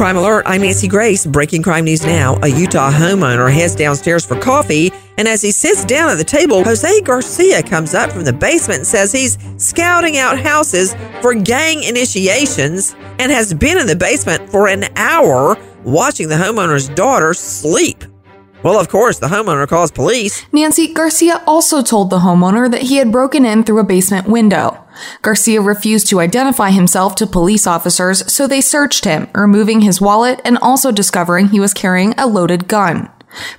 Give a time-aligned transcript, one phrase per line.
[0.00, 1.26] Crime Alert, I'm Nancy Grace.
[1.26, 2.38] Breaking crime news now.
[2.42, 6.64] A Utah homeowner heads downstairs for coffee, and as he sits down at the table,
[6.64, 11.82] Jose Garcia comes up from the basement and says he's scouting out houses for gang
[11.82, 18.02] initiations and has been in the basement for an hour watching the homeowner's daughter sleep.
[18.62, 20.46] Well, of course, the homeowner calls police.
[20.50, 24.82] Nancy Garcia also told the homeowner that he had broken in through a basement window.
[25.22, 30.40] Garcia refused to identify himself to police officers, so they searched him, removing his wallet
[30.44, 33.10] and also discovering he was carrying a loaded gun.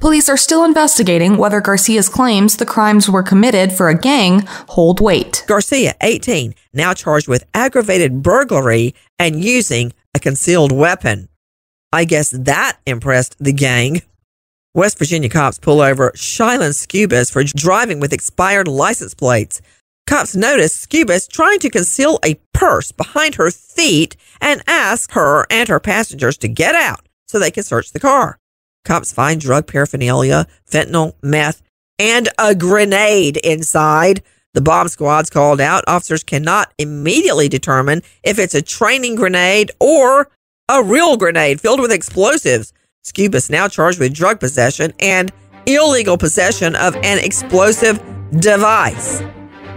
[0.00, 5.00] Police are still investigating whether Garcia's claims the crimes were committed for a gang hold
[5.00, 5.44] weight.
[5.46, 11.28] Garcia, 18, now charged with aggravated burglary and using a concealed weapon.
[11.92, 14.02] I guess that impressed the gang.
[14.74, 19.60] West Virginia cops pull over Shylan Scubas for driving with expired license plates.
[20.08, 25.68] Cops notice Scubas trying to conceal a purse behind her feet and ask her and
[25.68, 28.38] her passengers to get out so they can search the car.
[28.86, 31.60] Cops find drug paraphernalia, fentanyl, meth,
[31.98, 34.22] and a grenade inside.
[34.54, 35.84] The bomb squad's called out.
[35.86, 40.30] Officers cannot immediately determine if it's a training grenade or
[40.70, 42.72] a real grenade filled with explosives.
[43.04, 45.30] Scubas now charged with drug possession and
[45.66, 48.02] illegal possession of an explosive
[48.40, 49.22] device.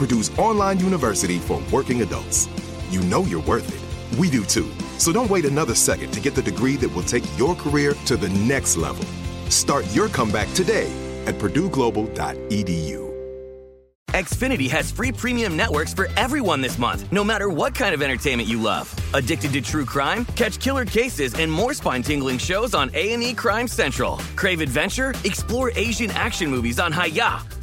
[0.00, 2.48] Purdue's online university for working adults.
[2.88, 4.18] You know you're worth it.
[4.18, 4.70] We do too.
[4.96, 8.16] So don't wait another second to get the degree that will take your career to
[8.16, 9.04] the next level.
[9.50, 10.90] Start your comeback today
[11.26, 13.10] at purdueglobal.edu.
[14.08, 18.48] Xfinity has free premium networks for everyone this month, no matter what kind of entertainment
[18.48, 18.92] you love.
[19.12, 20.24] Addicted to true crime?
[20.34, 24.16] Catch killer cases and more spine-tingling shows on A&E Crime Central.
[24.34, 25.12] Crave adventure?
[25.24, 27.59] Explore Asian action movies on Hi-YAH.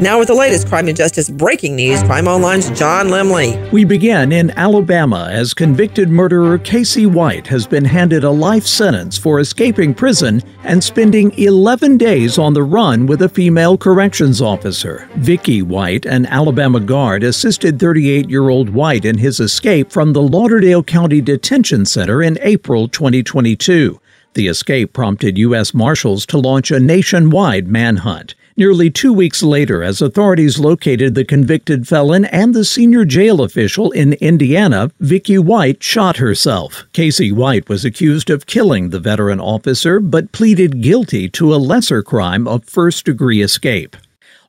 [0.00, 3.72] Now with the latest crime and justice breaking news, Crime Online's John Limley.
[3.72, 9.18] We begin in Alabama as convicted murderer Casey White has been handed a life sentence
[9.18, 15.08] for escaping prison and spending 11 days on the run with a female corrections officer.
[15.16, 21.20] Vicky White, an Alabama guard, assisted 38-year-old White in his escape from the Lauderdale County
[21.20, 24.00] Detention Center in April 2022.
[24.34, 25.74] The escape prompted U.S.
[25.74, 28.36] Marshals to launch a nationwide manhunt.
[28.58, 33.92] Nearly two weeks later, as authorities located the convicted felon and the senior jail official
[33.92, 36.84] in Indiana, Vicky White shot herself.
[36.92, 42.02] Casey White was accused of killing the veteran officer, but pleaded guilty to a lesser
[42.02, 43.96] crime of first degree escape.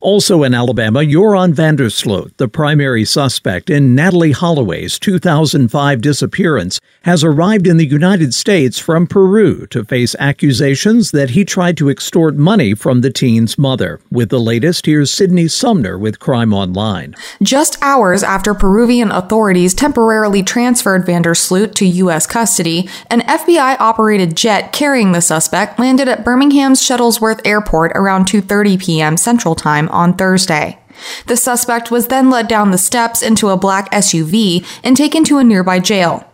[0.02, 6.80] Also in Alabama, Joran van der Sloot, the primary suspect in Natalee Holloway's 2005 disappearance,
[7.02, 11.90] has arrived in the United States from Peru to face accusations that he tried to
[11.90, 14.00] extort money from the teen's mother.
[14.10, 17.14] With the latest, here's Sydney Sumner with Crime Online.
[17.44, 22.26] Just hours after Peruvian authorities temporarily transferred van der Sloot to U.S.
[22.26, 28.82] custody, an FBI operated jet carrying the suspect landed at Birmingham's Shuttlesworth Airport around 2:30
[28.82, 29.18] p.m.
[29.18, 30.80] Central Time on Thursday.
[31.28, 35.38] The suspect was then led down the steps into a black SUV and taken to
[35.38, 36.26] a nearby jail.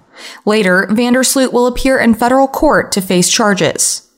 [0.45, 4.09] Later, van der Sloot will appear in federal court to face charges.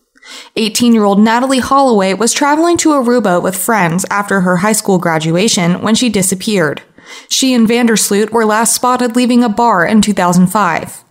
[0.56, 4.98] 18 year old Natalee Holloway was traveling to Aruba with friends after her high school
[4.98, 6.81] graduation when she disappeared.
[7.30, 11.04] She and van der Sloot were last spotted leaving a bar in 2005.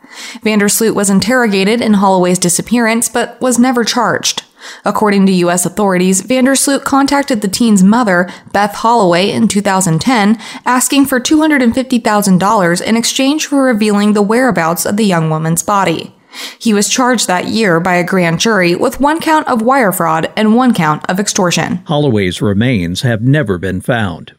[0.43, 4.44] van der Sloot was interrogated in Holloway's disappearance but was never charged.
[4.85, 5.67] According to U.S.
[5.67, 12.83] authorities, van der Sloot contacted the teen's mother, Beth Holloway, in 2010, asking for $250,000
[12.83, 16.15] in exchange for revealing the whereabouts of the young woman's body.
[16.59, 20.31] He was charged that year by a grand jury with one count of wire fraud
[20.37, 21.77] and one count of extortion.
[21.87, 24.35] Holloway's remains have never been found.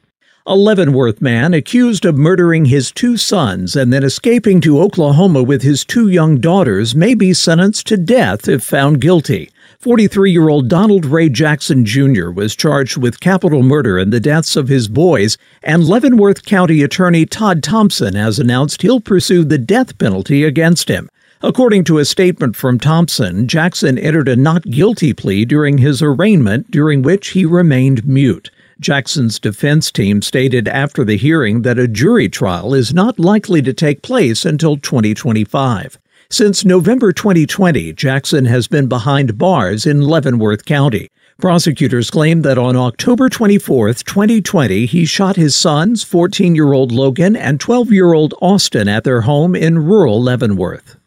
[0.50, 5.62] A Leavenworth man accused of murdering his two sons and then escaping to Oklahoma with
[5.62, 9.50] his two young daughters may be sentenced to death if found guilty.
[9.80, 12.32] 43 year old Donald Ray Jackson Jr.
[12.32, 17.28] was charged with capital murder in the deaths of his boys, and Leavenworth County Attorney
[17.28, 21.12] Todd Thompson has announced he'll pursue the death penalty against him.
[21.44, 26.72] According to a statement from Thompson, Jackson entered a not guilty plea during his arraignment,
[26.72, 28.50] during which he remained mute.
[28.80, 33.74] Jackson's defense team stated after the hearing that a jury trial is not likely to
[33.74, 36.00] take place until 2025.
[36.30, 41.08] Since November 2020, Jackson has been behind bars in Leavenworth County.
[41.40, 47.38] Prosecutors claim that on October 24, 2020, he shot his sons, 14 year old Logan
[47.38, 50.98] and 12 year old Austin, at their home in rural Leavenworth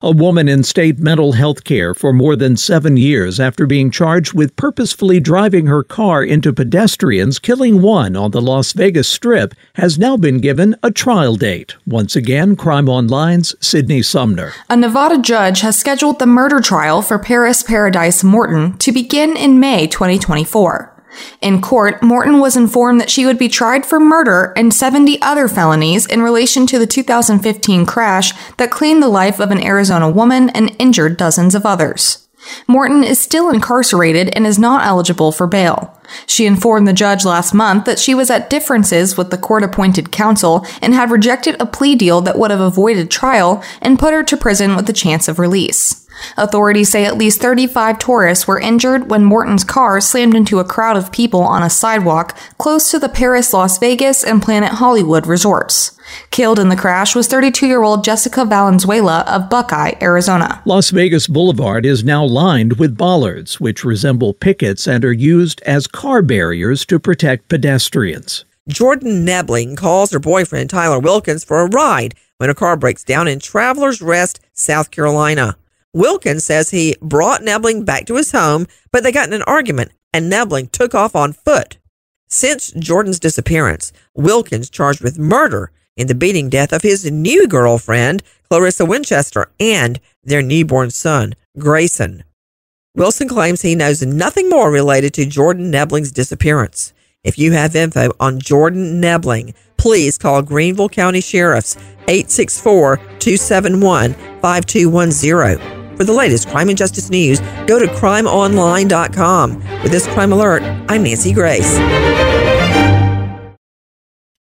[0.00, 4.32] a woman in state mental health care for more than seven years after being charged
[4.32, 9.98] with purposefully driving her car into pedestrians, killing one on the Las Vegas Strip, has
[9.98, 11.76] now been given a trial date.
[11.86, 14.52] Once again, Crime Online's Sydney Sumner.
[14.68, 19.58] A Nevada judge has scheduled the murder trial for Paris Paradise Morton to begin in
[19.60, 20.97] May 2024.
[21.40, 25.48] In court, Morton was informed that she would be tried for murder and 70 other
[25.48, 30.50] felonies in relation to the 2015 crash that claimed the life of an Arizona woman
[30.50, 32.28] and injured dozens of others.
[32.66, 35.94] Morton is still incarcerated and is not eligible for bail.
[36.26, 40.12] She informed the judge last month that she was at differences with the court appointed
[40.12, 44.22] counsel and had rejected a plea deal that would have avoided trial and put her
[44.22, 46.07] to prison with a chance of release.
[46.36, 50.96] Authorities say at least 35 tourists were injured when Morton's car slammed into a crowd
[50.96, 55.98] of people on a sidewalk close to the Paris, Las Vegas, and Planet Hollywood resorts.
[56.30, 60.62] Killed in the crash was 32 year old Jessica Valenzuela of Buckeye, Arizona.
[60.64, 65.86] Las Vegas Boulevard is now lined with bollards, which resemble pickets and are used as
[65.86, 68.44] car barriers to protect pedestrians.
[68.68, 73.26] Jordan Nebling calls her boyfriend Tyler Wilkins for a ride when a car breaks down
[73.28, 75.57] in Travelers Rest, South Carolina.
[75.94, 79.92] Wilkins says he brought Nebling back to his home, but they got in an argument
[80.12, 81.78] and Nebling took off on foot.
[82.28, 88.22] Since Jordan's disappearance, Wilkins charged with murder in the beating death of his new girlfriend,
[88.48, 92.24] Clarissa Winchester, and their newborn son, Grayson.
[92.94, 96.92] Wilson claims he knows nothing more related to Jordan Nebling's disappearance.
[97.24, 101.76] If you have info on Jordan Nebling, please call Greenville County Sheriff's
[102.08, 105.77] 864 271 5210.
[105.98, 109.82] For the latest crime and justice news, go to crimeonline.com.
[109.82, 111.76] With this crime alert, I'm Nancy Grace.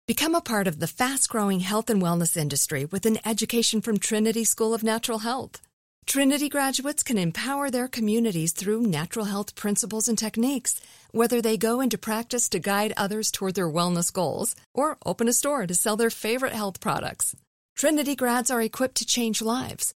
[0.06, 3.98] Become a part of the fast growing health and wellness industry with an education from
[3.98, 5.60] Trinity School of Natural Health.
[6.06, 10.80] Trinity graduates can empower their communities through natural health principles and techniques,
[11.10, 15.34] whether they go into practice to guide others toward their wellness goals or open a
[15.34, 17.36] store to sell their favorite health products.
[17.76, 19.96] Trinity grads are equipped to change lives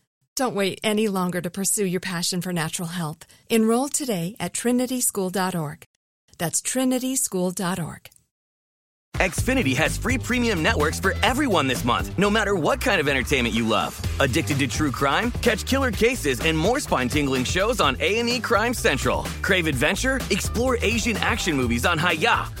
[0.41, 3.27] Don't wait any longer to pursue your passion for natural health.
[3.51, 5.85] Enroll today at trinityschool.org.
[6.39, 8.09] That's trinityschool.org.
[9.17, 13.53] Xfinity has free premium networks for everyone this month, no matter what kind of entertainment
[13.53, 13.93] you love.
[14.19, 15.29] Addicted to true crime?
[15.43, 19.21] Catch killer cases and more spine-tingling shows on A&E Crime Central.
[19.43, 20.19] Crave adventure?
[20.31, 22.60] Explore Asian action movies on Hi-YAH.